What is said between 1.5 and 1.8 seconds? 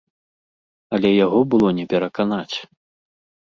было